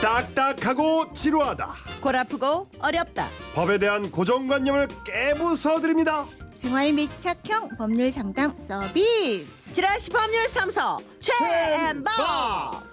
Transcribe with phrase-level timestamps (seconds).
[0.00, 1.74] 딱딱하고 지루하다.
[2.00, 3.28] 골 아프고 어렵다.
[3.54, 6.26] 법에 대한 고정관념을 깨부숴드립니다.
[6.60, 9.72] 생활 밀착형 법률 상담 서비스.
[9.72, 12.90] 지라시 법률 삼서 최앤박.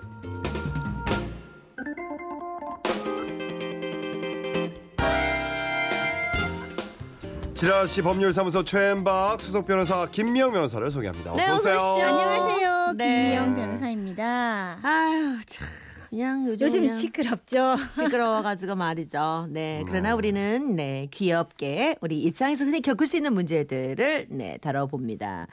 [7.53, 11.33] 지라시 법률사무소 최엠박 수석 변호사 김미영 변호사를 소개합니다.
[11.33, 11.77] 네, 어서 어서 오세요.
[11.77, 12.07] 오십시오.
[12.07, 12.93] 안녕하세요.
[12.97, 13.31] 네.
[13.31, 14.77] 김미영 변호사입니다.
[14.83, 15.67] 아유 참
[16.09, 17.75] 그냥 요즘, 요즘 시끄럽죠.
[17.93, 19.47] 시끄러워가지고 말이죠.
[19.49, 25.47] 네, 그러나 우리는 네 귀엽게 우리 일상에서 흔히 겪을 수 있는 문제들을 네 다뤄봅니다.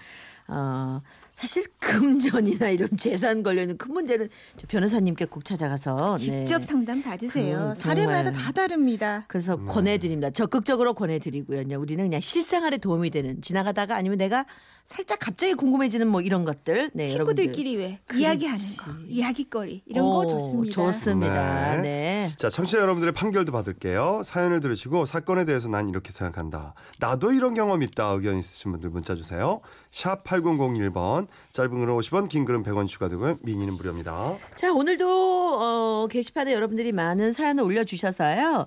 [0.49, 1.01] 어
[1.35, 6.45] 사실 금전이나 이런 재산 관련된 큰 문제는 저 변호사님께 꼭 찾아가서 네.
[6.47, 7.75] 직접 상담 받으세요.
[7.77, 8.31] 그, 사례마다.
[8.31, 9.25] 다 다릅니다.
[9.27, 10.31] 그래서 권해드립니다.
[10.31, 11.63] 적극적으로 권해드리고요.
[11.65, 14.47] 그냥 우리는 그냥 실생활에 도움이 되는 지나가다가 아니면 내가
[14.85, 16.91] 살짝 갑자기 궁금해지는 뭐 이런 것들.
[16.93, 18.23] 네, 친구들끼리 왜 그렇지.
[18.23, 20.73] 이야기하는 거, 이야기거리 이런 거 오, 좋습니다.
[20.75, 21.77] 좋습니다.
[21.77, 21.83] 네.
[21.83, 22.31] 네.
[22.37, 24.21] 자, 청취자 여러분들의 판결도 받을게요.
[24.25, 26.75] 사연을 들으시고 사건에 대해서 난 이렇게 생각한다.
[27.01, 28.09] 나도 이런 경험 있다.
[28.11, 29.61] 의견 있으신 분들 문자 주세요.
[29.95, 31.29] 샵 8001번.
[31.53, 33.39] 짧은 글은 50원, 긴 글은 100원 추가되고요.
[33.43, 34.37] 미니는 무료입니다.
[34.57, 38.67] 자 오늘도 어, 게시판에 여러분들이 많은 사연을 올려주셔서요.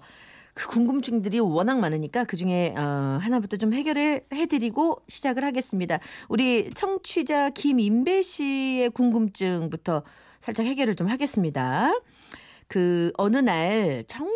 [0.54, 6.00] 그 궁금증들이 워낙 많으니까 그 중에 어, 하나부터 좀 해결을 해드리고 시작을 하겠습니다.
[6.30, 10.04] 우리 청취자 김인배 씨의 궁금증부터
[10.40, 11.92] 살짝 해결을 좀 하겠습니다.
[12.70, 14.34] 그 어느 날 정말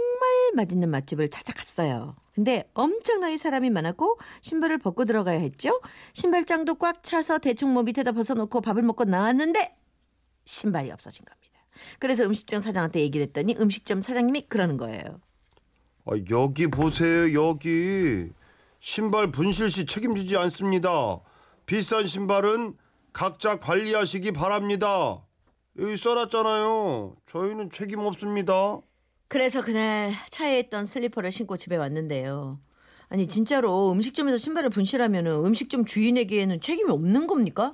[0.56, 2.16] 맛있는 맛집을 찾아갔어요.
[2.34, 5.82] 근데 엄청나게 사람이 많았고 신발을 벗고 들어가야 했죠.
[6.14, 9.76] 신발장도 꽉 차서 대충 뭐 밑에다 벗어놓고 밥을 먹고 나왔는데
[10.46, 11.42] 신발이 없어진 겁니다.
[12.00, 15.04] 그래서 음식점 사장한테 얘기를 했더니 음식점 사장님이 그러는 거예요.
[16.06, 17.34] 아, 여기 보세요.
[17.34, 18.30] 여기.
[18.80, 21.22] 신발 분실 시 책임지지 않습니다.
[21.66, 22.76] 비싼 신발은
[23.14, 25.24] 각자 관리하시기 바랍니다.
[25.80, 27.16] 여기 써놨잖아요.
[27.28, 28.80] 저희는 책임 없습니다.
[29.32, 32.60] 그래서 그날 차에 있던 슬리퍼를 신고 집에 왔는데요.
[33.08, 37.74] 아니 진짜로 음식점에서 신발을 분실하면 음식점 주인에게는 책임이 없는 겁니까?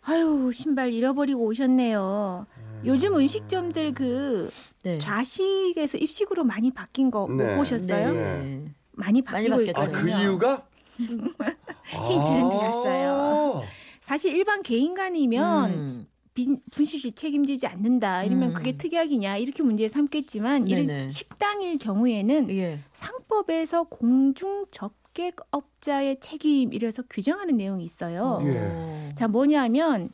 [0.00, 2.46] 아유 신발 잃어버리고 오셨네요.
[2.86, 4.50] 요즘 음식점들 그
[4.84, 4.98] 네.
[4.98, 7.56] 좌식에서 입식으로 많이 바뀐 거못 네.
[7.56, 8.14] 보셨어요?
[8.14, 8.74] 네.
[8.92, 9.78] 많이 바뀌고 바뀌었죠.
[9.78, 10.14] 아, 있거든요.
[10.16, 10.66] 그 이유가?
[10.96, 13.64] 힌트는 드렸어요.
[14.00, 16.06] 사실 일반 개인 간이면 음.
[16.84, 18.54] 시 책임지지 않는다 이러면 음.
[18.54, 21.10] 그게 특약이냐 이렇게 문제 삼겠지만 이런.
[21.10, 22.80] 식당일 경우에는 예.
[22.92, 28.42] 상법에서 공중 접객업자의 책임 이래서 규정하는 내용이 있어요.
[28.44, 29.14] 예.
[29.14, 30.10] 자 뭐냐면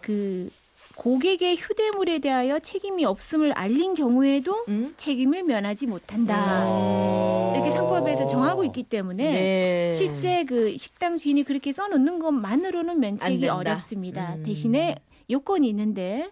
[0.00, 0.50] 그
[0.96, 4.92] 고객의 휴대물에 대하여 책임이 없음을 알린 경우에도 음?
[4.96, 6.36] 책임을 면하지 못한다.
[6.36, 7.52] 아.
[7.54, 9.92] 이렇게 상법에서 정하고 있기 때문에 네.
[9.92, 13.48] 실제 그 식당 주인이 그렇게 써놓는 것만으로는 안 면책이.
[13.48, 14.34] 어렵습니다.
[14.34, 14.42] 음.
[14.42, 14.96] 대신에
[15.30, 16.30] 요건이 있는데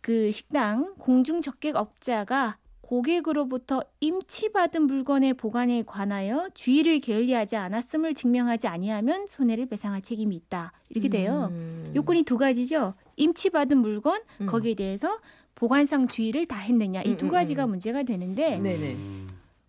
[0.00, 2.58] 그 식당 공중 적객업자가
[2.90, 10.72] 고객으로부터 임치받은 물건의 보관에 관하여 주의를 게을리하지 않았음을 증명하지 아니하면 손해를 배상할 책임이 있다.
[10.88, 11.50] 이렇게 돼요.
[11.52, 11.92] 음.
[11.94, 12.94] 요건이 두 가지죠.
[13.14, 14.46] 임치받은 물건 음.
[14.46, 15.20] 거기에 대해서
[15.54, 17.70] 보관상 주의를 다 했느냐 이 음, 두 음, 가지가 음.
[17.70, 18.96] 문제가 되는데 네네.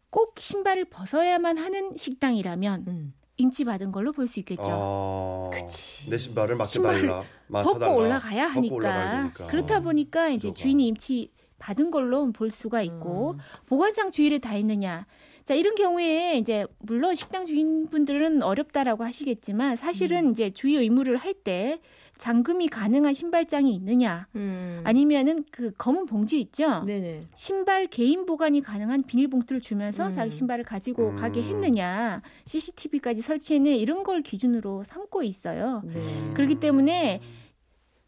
[0.10, 3.14] 꼭 신발을 벗어야만 하는 식당이라면 음.
[3.42, 4.64] 임치받은 걸로 볼 수 있겠죠.
[4.66, 6.10] 아, 그치.
[6.10, 7.08] 내 신발을 신발을
[7.48, 7.88] 맡겨달라.
[7.88, 7.96] 벗고.
[8.00, 8.76] 올라가야 벗고 하니까.
[8.76, 9.28] 올라가야.
[9.50, 10.54] 그렇다 보니까 이제.
[10.54, 13.38] 주인이 임치 받은 걸로 볼 수가 있고 음.
[13.68, 15.06] 보관상 주의를 다 했느냐.
[15.46, 20.32] 자 이런 경우에 이제 물론 식당 주인분들은 어렵다라고 하시겠지만 사실은 음.
[20.32, 21.80] 이제 주의 의무를 할 때
[22.18, 24.82] 잠금이 가능한 신발장이 있느냐 음.
[24.84, 27.24] 아니면은 그 검은 봉지 있죠 네네.
[27.34, 30.10] 신발 개인 보관이 가능한 비닐봉투를 주면서 음.
[30.12, 31.16] 자기 신발을 가지고 음.
[31.16, 35.82] 가게 했느냐 CCTV까지 설치했느냐 이런 걸 기준으로 삼고 있어요.
[35.84, 36.00] 네.
[36.36, 37.22] 그렇기 때문에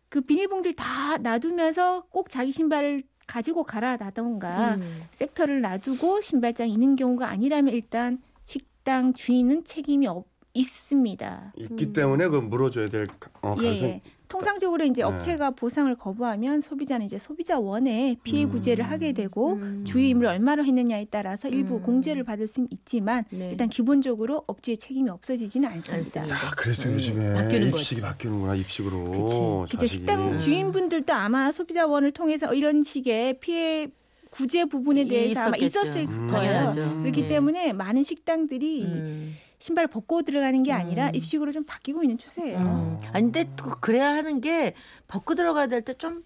[0.10, 3.02] 그 비닐봉지를 다 놔두면서 꼭 자기 신발을
[3.34, 5.02] 가지고 가라라던가 음.
[5.14, 11.54] 섹터를 놔두고 신발장이 있는 경우가 아니라면 일단 식당 주인은 책임이 없, 있습니다.
[11.58, 13.08] 있기 때문에 그 물어줘야 될
[13.42, 14.02] 어, 예, 가능성이 예.
[14.34, 15.04] 통상적으로 이제 네.
[15.04, 18.50] 업체가 보상을 거부하면 소비자는 이제 소비자 원에 피해 음.
[18.50, 19.84] 구제를 하게 되고 음.
[19.86, 21.84] 주의 의무를 얼마나 했느냐에 따라서 일부 음.
[21.84, 23.52] 공제를 받을 수는 있지만 네.
[23.52, 26.24] 일단 기본적으로 업주의 책임이 없어지지는 않습니다.
[26.24, 26.96] 아, 그래서 음.
[26.96, 27.84] 요즘에 바뀌는 거지.
[27.84, 29.68] 입식이 바뀌는구나 입식으로.
[29.70, 29.78] 그치.
[29.78, 29.88] 자식이.
[30.00, 33.88] 식당 주인분들도 아마 소비자원을 통해서 이런 식의 피해
[34.32, 35.80] 구제 부분에 대해서 아마 있었겠죠.
[35.80, 36.28] 있었을 음.
[36.32, 36.54] 거예요.
[36.54, 37.02] 당연하죠.
[37.02, 37.28] 그렇기 네.
[37.28, 39.36] 때문에 많은 식당들이 음.
[39.64, 41.16] 신발을 벗고 들어가는 게 아니라 음.
[41.16, 42.58] 입식으로 좀 바뀌고 있는 추세예요.
[42.60, 43.00] 음.
[43.14, 44.74] 아니 근데 또 그래야 하는 게
[45.08, 46.26] 벗고 들어가야 될 때좀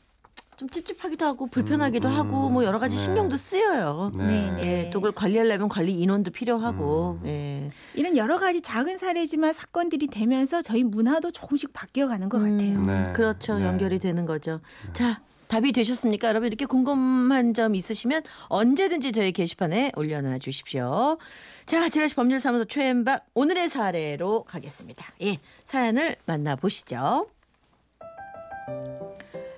[0.56, 3.04] 좀 찝찝하기도 하고 불편하기도 음, 하고 뭐 여러 가지 네.
[3.04, 4.12] 신경도 쓰여요.
[4.16, 4.26] 네.
[4.26, 4.86] 네, 네.
[4.86, 7.20] 예, 또 그걸 관리하려면 관리 인원도 필요하고.
[7.22, 7.28] 음.
[7.28, 7.70] 예.
[7.94, 12.80] 이런 여러 가지 작은 사례지만 사건들이 되면서 저희 문화도 조금씩 바뀌어 가는 것 같아요.
[12.80, 13.04] 음, 네.
[13.14, 13.60] 그렇죠.
[13.60, 13.66] 네.
[13.66, 14.62] 연결이 되는 거죠.
[14.94, 16.28] 자, 답이 되셨습니까?
[16.28, 21.18] 여러분 이렇게 궁금한 점 있으시면 언제든지 저희 게시판에 올려놔 주십시오.
[21.66, 25.06] 자, 지라시 법률사무소 최엠박 오늘의 사례로 가겠습니다.
[25.24, 27.28] 예, 사연을 만나보시죠.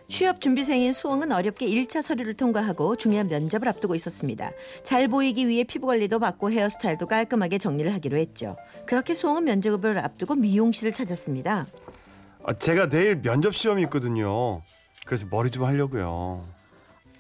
[0.09, 4.51] 취업 준비생인 수홍은 어렵게 1차 서류를 통과하고 중요한 면접을 앞두고 있었습니다.
[4.81, 8.57] 잘 보이기 위해 피부 관리도 받고 헤어스타일도 깔끔하게 정리를 하기로 했죠.
[8.88, 11.68] 그렇게 수홍은 면접을 앞두고 미용실을 찾았습니다.
[12.44, 14.63] 아, 제가 내일 면접 시험이 있거든요.
[15.09, 16.45] 그래서 머리 좀 하려고요.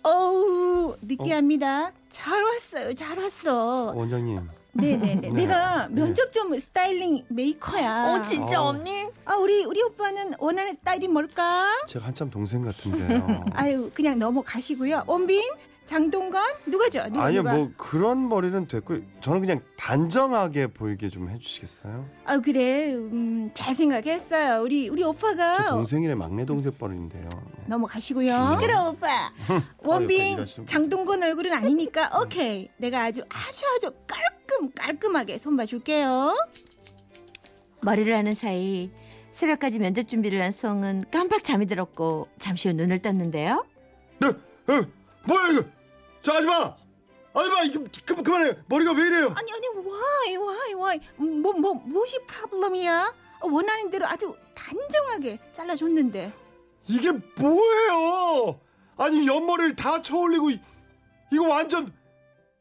[0.03, 1.91] 어우 느끼합니다.
[2.09, 2.93] 잘 왔어요.
[2.93, 3.93] 잘 왔어.
[3.95, 4.47] 원장님.
[4.73, 5.15] 네네네.
[5.21, 5.29] 네.
[5.31, 5.95] 내가 네.
[5.95, 8.13] 면접 좀 스타일링 메이커야.
[8.13, 8.67] 어, 진짜 어.
[8.67, 9.07] 언니?
[9.25, 11.65] 아 우리 우리 오빠는 원하는 스타일이 뭘까?
[11.87, 13.45] 제가 한참 동생 같은데요.
[13.53, 15.05] 아유 그냥 넘어가시고요.
[15.07, 15.41] 원빈,
[15.87, 17.03] 장동건 누가 죠?
[17.09, 17.55] 누가, 아니요, 누가?
[17.55, 22.05] 뭐 그런 머리는 됐고 저는 그냥 단정하게 보이게 좀 해주시겠어요?
[22.25, 22.93] 아 그래.
[22.93, 24.61] 음, 잘 생각했어요.
[24.61, 27.27] 우리 우리 저 오빠가 동생이네 막내 동생 뻘인데요.
[27.69, 27.75] 네.
[27.75, 28.45] 넘어가시고요.
[28.47, 29.31] 시끄러 오빠.
[29.83, 30.45] 원빈.
[30.65, 32.67] 장동건 얼굴은 아니니까 오케이.
[32.77, 36.35] 내가 아주 아주 아주 깔끔 깔끔하게 손봐 줄게요.
[37.81, 38.89] 머리를 하는 사이
[39.31, 43.65] 새벽까지 면접 준비를 한 수홍은 깜빡 잠이 들었고 잠시 후 눈을 떴는데요.
[44.19, 44.81] 네, 에,
[45.25, 45.63] 뭐야 이거?
[46.21, 46.75] 저 아줌마,
[47.33, 48.53] 아줌마 이거 그, 그만해.
[48.67, 49.33] 머리가 왜 이래요?
[49.37, 53.13] 아니 아니 why why why 뭐뭐 무엇이 프로블럼이야?
[53.43, 56.33] 원하는 대로 아주 단정하게 잘라줬는데
[56.87, 58.59] 이게 뭐예요?
[58.97, 60.59] 아니 옆머리를 다 쳐올리고 이-
[61.31, 61.93] 이거 완전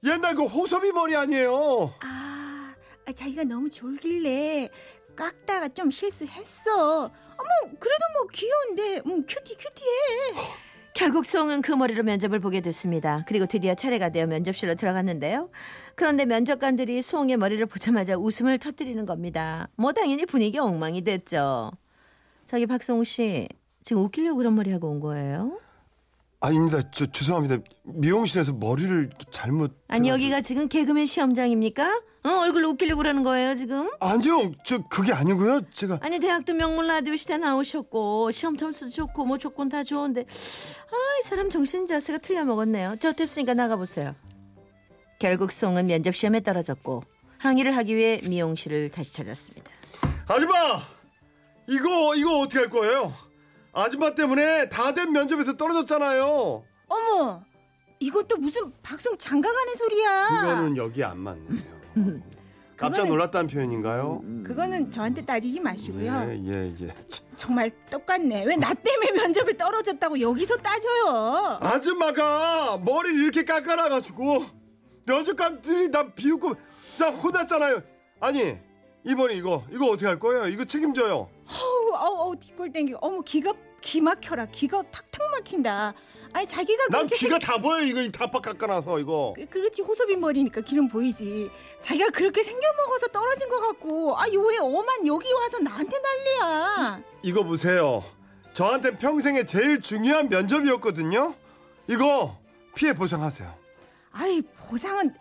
[0.04, 1.92] 옛날 그 호섭이 머리 아니에요?
[2.00, 2.74] 아,
[3.06, 4.68] 아, 자기가 너무 졸길래
[5.16, 7.04] 깎다가 좀 실수했어.
[7.04, 7.48] 어머
[7.80, 10.48] 그래도 뭐 귀여운데 음 큐티 큐티해.
[10.94, 13.24] 결국 수홍은 그 머리로 면접을 보게 됐습니다.
[13.28, 15.50] 그리고 드디어 차례가 되어 면접실로 들어갔는데요.
[15.94, 19.68] 그런데 면접관들이 수홍의 머리를 보자마자 웃음을 터뜨리는 겁니다.
[19.76, 21.70] 뭐 당연히 분위기 엉망이 됐죠.
[22.46, 23.48] 저기 박성우 씨
[23.82, 25.58] 지금 웃기려고 그런 머리 하고 온 거예요?
[26.40, 26.78] 아닙니다.
[26.92, 27.56] 저 죄송합니다.
[27.84, 32.00] 미용실에서 머리를 잘못 아니 해가지고- 여기가 지금 개그맨 시험장입니까?
[32.24, 33.90] 어, 얼굴로 웃기려고 그러는 거예요 지금?
[34.00, 35.62] 아니요, 저 그게 아니고요.
[35.72, 41.22] 제가 아니 대학도 명문 라디오 시대 나오셨고 시험 점수도 좋고 뭐 조건 다 좋은데 아이
[41.24, 42.96] 사람 정신 자세가 틀려 먹었네요.
[43.00, 44.14] 저 됐으니까 나가 보세요.
[45.18, 47.02] 결국 송은 면접 시험에 떨어졌고
[47.38, 49.68] 항의를 하기 위해 미용실을 다시 찾았습니다.
[50.28, 50.54] 아줌마
[51.68, 53.12] 이거 이거 어떻게 할 거예요?
[53.72, 56.64] 아줌마 때문에 다 된 면접에서 떨어졌잖아요.
[56.88, 57.42] 어머
[58.00, 60.28] 이건 또 무슨 박성 장가 가는 소리야.
[60.28, 61.58] 그거는 여기 안 맞네요.
[62.76, 64.22] 깜짝 그거는- 놀랐다는 표현인가요?
[64.44, 66.12] 그거는 저한테 따지지 마시고요.
[66.28, 66.86] 예, 예, 예.
[67.08, 67.26] 참.
[67.36, 68.44] 정말 똑같네.
[68.44, 71.58] 왜 나 때문에 면접을 떨어졌다고 여기서 따져요?
[71.60, 74.44] 아줌마가 머리를 이렇게 깎아놔가지고
[75.06, 76.54] 면접관들이 나 비웃고
[76.98, 77.80] 나 혼났잖아요.
[78.20, 78.54] 아니
[79.04, 80.46] 이번에 이거 이거 어떻게 할 거예요?
[80.46, 81.14] 이거 책임져요.
[81.48, 82.98] 어우, 어우, 어우, 뒷골 땡기고.
[83.00, 84.46] 어머, 기가 기 막혀라.
[84.46, 85.94] 기가 탁탁 막힌다.
[86.32, 89.32] 아니, 자기가 난 그렇게 귀가 다 보여 이거 다팍 깎아놔서 이거.
[89.36, 91.50] 그- 그렇지 호섭이 머리니까 기름 보이지.
[91.80, 97.02] 자기가 그렇게 생겨 먹어서 떨어진 것 같고, 아, 요왜 어만 여기 와서 나한테 난리야.
[97.22, 98.04] 이거 보세요.
[98.52, 101.34] 저한테 평생에 제일 중요한 면접이었거든요.
[101.88, 102.36] 이거
[102.74, 103.54] 피해 보상하세요.
[104.12, 105.14] 아이 보상은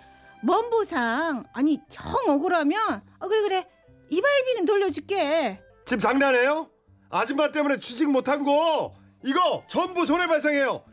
[0.44, 1.46] 뭔 보상?
[1.54, 3.66] 아니 정 억울하면, 아 그래 그래
[4.10, 5.62] 이발비는 돌려줄게.
[5.88, 6.70] 지금 장난해요?
[7.10, 8.94] 아줌마 때문에 취직 못한 거
[9.24, 10.84] 이거 전부 손해배상해요.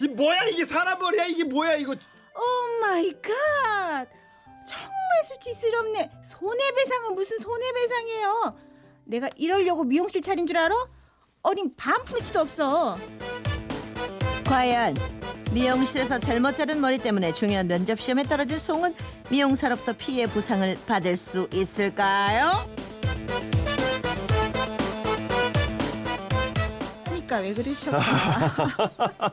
[0.00, 4.06] 이 뭐야 이게 사람 머리야 이게 뭐야 이거 oh my god.
[4.66, 6.10] 정말 수치스럽네.
[6.30, 8.56] 손해배상은 무슨 손해배상이에요.
[9.04, 10.74] 내가 이러려고 미용실 차린 줄 알아?
[11.42, 12.98] 어림 반푼치도 없어.
[14.46, 14.96] 과연
[15.52, 18.94] 미용실에서 잘못 자른 머리 때문에 중요한 면접 시험에 떨어진 송은
[19.28, 22.66] 미용사로부터 피해 보상을 받을 수 있을까요?
[27.28, 27.92] 그러니까 왜 그러셨어?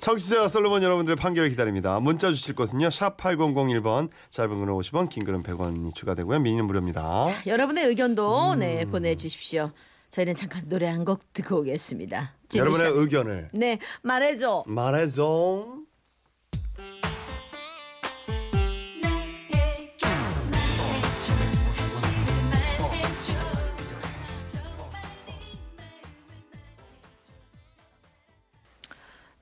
[0.00, 2.00] 청취자 솔로몬 여러분들의 판결을 기다립니다.
[2.00, 2.88] 문자 주실 곳은요.
[2.90, 6.40] 샵 8001번 짧은 글은 50원 긴 글은 100원이 추가되고요.
[6.40, 7.24] 미니는 무료입니다.
[7.46, 9.70] 여러분의 의견도 네 보내주십시오.
[10.10, 12.32] 저희는 잠깐 노래 한 곡 듣고 오겠습니다.
[12.54, 14.64] 여러분의 지그시- 의견을 네 말해줘.
[14.66, 15.66] 말해줘.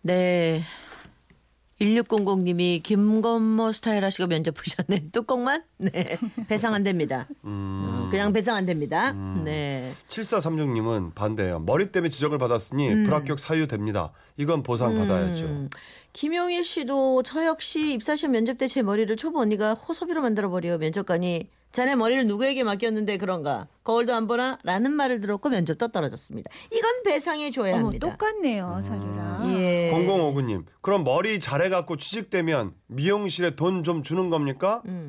[0.04, 0.62] 네.
[1.80, 5.06] 1600님이 김건모 스타일 하시고 면접 보셨네.
[5.12, 5.64] 뚜껑만?
[5.78, 6.18] 네.
[6.46, 7.26] 배상 안 됩니다.
[7.42, 9.12] 어, 그냥 배상 안 됩니다.
[9.12, 9.92] 네.
[10.08, 11.60] 7436님은 반대예요.
[11.60, 14.12] 머리 때문에 지적을 받았으니 불합격 사유 됩니다.
[14.36, 15.44] 이건 보상 받아야죠.
[15.46, 15.70] 음.
[16.12, 21.48] 김용일 씨도 저 역시 입사시험 면접 때 제 머리를 초보 언니가 호소비로 만들어 버려 면접관이
[21.74, 24.58] 자네 머리를 누구에게 맡겼는데 그런가 거울도 안 보나?
[24.62, 26.48] 라는 말을 들었고 면접도 떨어졌습니다.
[26.72, 28.08] 이건 배상해 줘야 어머 합니다.
[28.08, 29.02] 똑같네요 사료랑.
[29.48, 29.58] 있구나.
[29.58, 29.90] 예.
[29.92, 30.64] 0059님.
[30.82, 34.82] 그럼 머리 잘해갖고 취직되면 미용실에 돈 좀 주는 겁니까?
[34.86, 35.03] 음.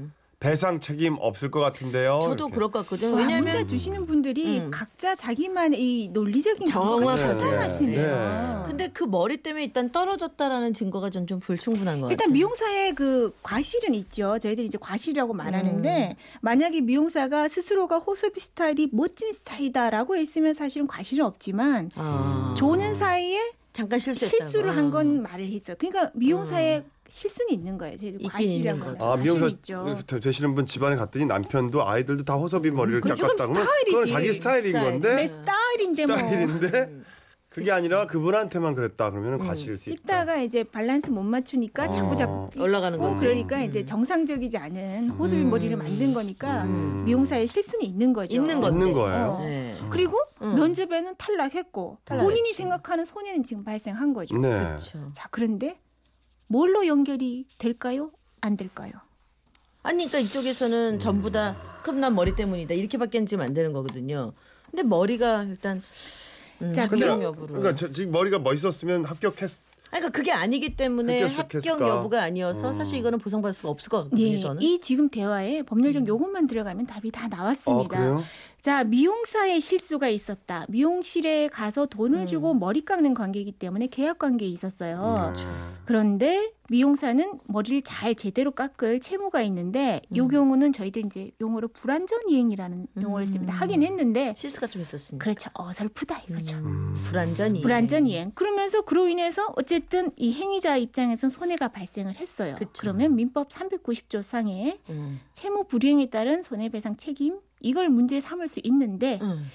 [0.45, 2.19] 배상 책임 없을 것 같은데요.
[2.21, 2.53] 저도 이렇게.
[2.53, 3.13] 그럴 것 같거든요.
[3.13, 4.69] 와, 왜냐하면 문자 주시는 분들이 음.
[4.69, 7.29] 각자 자기만의 이 논리적인 정확하게.
[7.29, 8.01] 구상하시네요.
[8.01, 8.63] 네.
[8.67, 12.33] 근데 그 머리 때문에 일단 떨어졌다라는 증거가 좀, 좀 불충분한 것 일단 같아요.
[12.33, 14.37] 미용사의 그 과실은 있죠.
[14.37, 21.89] 저희들이 이제 과실이라고 말하는데 만약에 미용사가 스스로가 호소비 스타일이 멋진 스타일이다라고 했으면 사실은 과실은 없지만
[21.95, 22.53] 아.
[22.55, 23.39] 조는 사이에
[23.75, 24.29] 잠깐 실수했다.
[24.45, 25.73] 실수를 한 건 말을 했죠.
[25.77, 27.97] 그러니까 미용사의 실수는 있는 거예요.
[28.01, 28.85] 있는 하죠.
[28.93, 29.05] 거죠.
[29.05, 29.99] 아, 미용사 있죠.
[30.07, 33.91] 되- 되시는 분 집안에 갔더니 남편도 아이들도 다 호섭이 머리를 그건 깎았다 그러면 스타일이지.
[33.91, 34.91] 그건 자기 스타일인 스타일.
[34.91, 36.91] 건데 내 스타일인데 뭐 스타일인데
[37.55, 39.95] 그게 아니라 그분한테만 그랬다 그러면 과실일 수 있다.
[39.95, 41.91] 깎다가 이제 밸런스 못 맞추니까 어.
[41.91, 43.25] 자꾸 자꾸 올라가는 찍고 거지.
[43.25, 45.51] 그러니까 이제 정상적이지 않은 호섭이 음.
[45.51, 47.05] 머리를 만든 거니까 음.
[47.05, 48.35] 미용사의 실수는 있는 거죠.
[48.35, 48.61] 있는.
[48.61, 49.37] 있는 거예요.
[49.39, 49.39] 어.
[49.45, 49.73] 네.
[49.89, 50.55] 그리고 음.
[50.55, 52.27] 면접에는 탈락했고 탈락했죠.
[52.27, 54.35] 본인이 생각하는 손해는 지금 발생한 거죠.
[54.37, 54.49] 네.
[54.49, 55.11] 그렇죠.
[55.13, 55.79] 자 그런데
[56.47, 58.11] 뭘로 연결이 될까요?
[58.41, 58.91] 안 될까요?
[59.81, 64.33] 아니 그러니까 이쪽에서는 전부 다 컵난 머리 때문이다 이렇게밖에 지금 안 되는 거거든요.
[64.69, 66.24] 근데 머리가 일단 음,
[66.73, 67.47] 자, 합격 근데 여부로.
[67.47, 69.49] 그러니까 저- 지금 머리가 멋있었으면 합격했.
[69.89, 71.73] 그러니까 그게 아니기 때문에 합격했을까?
[71.75, 72.77] 합격 여부가 아니어서 음.
[72.77, 74.27] 사실 이거는 보상받을 수가 없을 것 같거든요.
[74.27, 74.61] 예, 저는.
[74.61, 77.97] 이 지금 대화에 법률적 요것만 들어가면 답이 다아 나왔습니다.
[77.97, 78.23] 그래요?
[78.65, 80.65] 자, 미용사의 실수가 있었다.
[80.69, 82.25] 미용실에 가서 돈을 음.
[82.25, 85.33] 주고 머리 깎는 관계이기 때문에 계약 관계에 있었어요.
[85.35, 85.43] 네.
[85.85, 90.29] 그런데 미용사는 머리를 잘 제대로 깎을 채무가 있는데 이 음.
[90.29, 93.53] 경우는 저희들 이제 용어로 불완전 이행이라는 용어를 씁니다.
[93.53, 93.61] 음.
[93.61, 95.23] 하긴 했는데 실수가 좀 있었으니까.
[95.23, 95.51] 그렇죠.
[95.53, 96.57] 어설프다 이거죠.
[96.57, 97.03] 음.
[97.05, 97.61] 불안전이.
[97.61, 98.31] 불완전 이행.
[98.33, 102.55] 그러면서 그로 인해서 어쨌든 이 행위자 입장에선 손해가 발생을 했어요.
[102.57, 102.71] 그쵸.
[102.79, 105.19] 그러면 민법 390조 상에 음.
[105.33, 109.45] 채무 불이행에 따른 손해배상 책임 이걸 문제 삼을 수 있는데 음.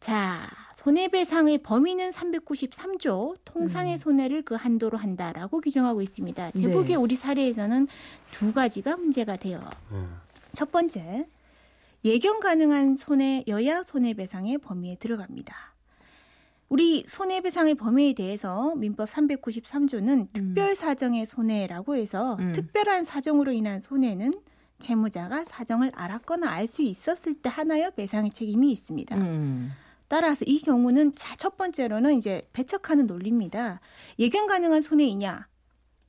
[0.00, 0.40] 자
[0.74, 3.98] 손해배상의 범위는 393조 통상의 음.
[3.98, 6.50] 손해를 그 한도로 한다라고 규정하고 있습니다.
[6.50, 6.94] 제복의 네.
[6.96, 7.86] 우리 사례에서는
[8.32, 9.62] 두 가지가 문제가 돼요.
[9.90, 9.98] 네.
[10.52, 11.26] 첫 번째
[12.04, 15.74] 예견 가능한 손해 여야 손해배상의 범위에 들어갑니다.
[16.68, 22.52] 우리 손해배상의 범위에 대해서 민법 393조는 특별 사정의 손해라고 해서 음.
[22.52, 24.32] 특별한 사정으로 인한 손해는
[24.84, 29.16] 채무자가 사정을 알았거나 알 수 있었을 때 하나여 배상의 책임이 있습니다.
[29.16, 29.72] 음.
[30.08, 33.80] 따라서 이 경우는 자, 첫 번째로는 이제 배척하는 논리입니다.
[34.18, 35.46] 예견 가능한 손해이냐?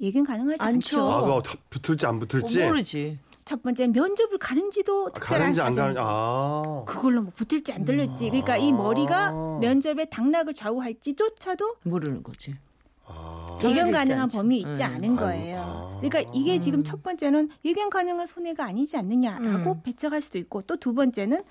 [0.01, 0.99] 예견 가능하지 않죠.
[1.11, 1.33] 않죠.
[1.37, 2.61] 아다 붙을지 안 붙을지.
[2.61, 3.17] 어, 모르지.
[3.45, 5.93] 첫 번째 면접을 가는지도 특별한 가는지 안 사정.
[5.93, 5.99] 가는지.
[6.03, 6.83] 아.
[6.87, 8.25] 그걸로 뭐 붙을지 안 들릴지.
[8.29, 12.55] 그러니까 이 머리가 면접의 당락을 좌우할지조차도 모르는 거지.
[13.07, 13.59] 아.
[13.63, 14.29] 예견 있지 가능한.
[14.29, 14.83] 범위 있지 음.
[14.83, 15.57] 않은 아, 거예요.
[15.59, 15.99] 아.
[16.01, 19.81] 그러니까 이게 지금 첫 번째는 예견 가능한 손해가 아니지 않느냐라고 음.
[19.83, 21.41] 배척할 수도 있고 또 두 번째는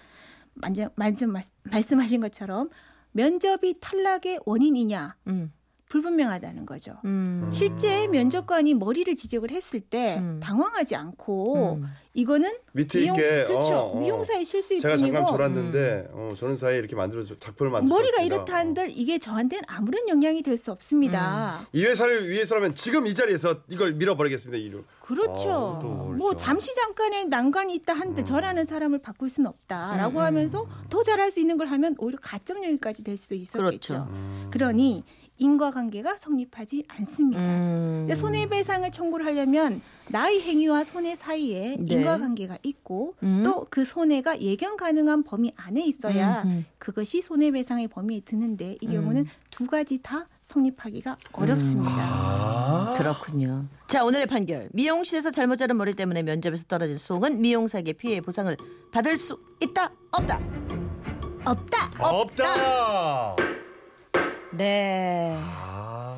[0.95, 1.35] 말씀
[1.65, 2.69] 말씀하신 것처럼
[3.13, 5.53] 면접이 탈락의 원인이냐 음.
[5.89, 6.95] 불분명하다는 거죠.
[7.05, 7.49] 음.
[7.53, 10.41] 실제 면접관이 머리를 지적을 했을 때 음.
[10.43, 11.87] 당황하지 않고 음.
[12.15, 13.45] 이거는 밑에 미용, 있게.
[13.45, 14.01] 그렇죠 어, 어.
[14.01, 17.97] 미용사의 실수일 제가 잠깐 뿐이고 졸았는데 어, 저는 사이에 이렇게 만들어 작품을 만들어.
[17.97, 21.67] 머리가 이렇다 한들 이게 저한테는 아무런 영향이 될 수 없습니다.
[21.73, 24.57] 이 회사를 위해서라면 지금 이 자리에서 이걸 밀어버리겠습니다.
[24.57, 24.85] 이로.
[25.03, 25.77] 그렇죠.
[25.77, 26.17] 아, 또 모르죠.
[26.17, 28.25] 뭐 잠시 잠깐의 난관이 있다 한들 음.
[28.25, 30.25] 저라는 사람을 바꿀 수는 없다라고 음, 음.
[30.25, 33.59] 하면서 더 잘할 수 있는 걸 하면 오히려 가점 요인까지 될 수도 있었겠죠.
[33.67, 34.07] 그렇죠.
[34.11, 34.47] 음.
[34.53, 35.03] 그러니
[35.45, 37.43] 인과관계가 성립하지 않습니다.
[37.43, 38.09] 음.
[38.15, 41.95] 손해배상을 청구를 하려면 나의 행위와 손해 사이에 네.
[41.95, 43.43] 인과관계가 있고 음.
[43.45, 46.67] 또그 손해가 예견 가능한 범위 안에 있어야 음, 음.
[46.79, 48.93] 그것이 손해배상의 범위에 드는데 이 음.
[48.93, 51.91] 경우는 두 가지 다 성립하기가 어렵습니다.
[51.91, 52.95] 아.
[52.97, 53.67] 그렇군요.
[53.87, 54.69] 자 오늘의 판결.
[54.73, 58.57] 미용실에서 잘못 자른 머리 때문에 면접에서 떨어진 수홍은 미용사에게 피해 보상을
[58.93, 60.41] 받을 수 있다 없다.
[61.45, 61.91] 없다.
[61.99, 63.64] 없다.
[64.57, 65.37] 네.
[65.41, 66.17] 아.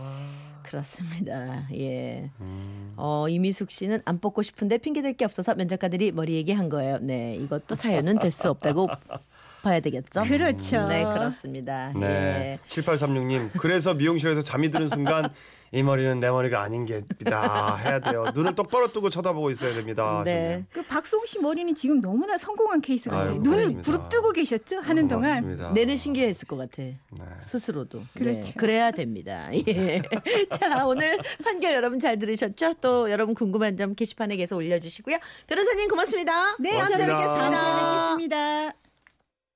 [0.63, 1.67] 그렇습니다.
[1.75, 2.31] 예.
[2.41, 2.93] 음.
[2.97, 6.99] 어, 이미숙 씨는 안 뽑고 싶은데 핑계댈 게 없어서 면접가들이 머리 얘기한 거예요.
[7.01, 8.89] 네, 이것도 사연은 될 수 없다고
[9.63, 10.23] 봐야 되겠죠?
[10.25, 10.87] 그렇죠.
[10.89, 11.93] 네, 그렇습니다.
[11.95, 12.07] 네.
[12.07, 12.59] 예.
[12.69, 13.51] 7836님.
[13.59, 15.29] 그래서 미용실에서 잠이 드는 순간
[15.73, 18.25] 이 머리는 내 머리가 아닌 게다 해야 돼요.
[18.35, 20.23] 눈을 똑바로 뜨고 쳐다보고 있어야 됩니다.
[20.25, 20.65] 네.
[20.73, 23.31] 그 박수홍 씨 머리는 지금 너무나 성공한 케이스 같아요.
[23.33, 23.83] 아유, 눈을 고맙습니다.
[23.83, 24.81] 부릅뜨고 계셨죠?
[24.81, 25.43] 하는 동안.
[25.43, 25.73] 고맙습니다.
[25.73, 26.83] 내는 신기했을 것 같아.
[26.83, 26.99] 네.
[27.41, 28.03] 스스로도.
[28.17, 28.41] 그렇죠.
[28.41, 29.49] 네, 그래야 됩니다.
[29.69, 30.03] 예.
[30.51, 32.75] 자, 오늘 판결 여러분 잘 들으셨죠?
[32.81, 35.19] 또 여러분 궁금한 점 게시판에 계속 올려 주시고요.
[35.47, 36.57] 변호사님 고맙습니다.
[36.59, 36.77] 네.
[36.77, 38.86] 다음주에 뵙겠습니다.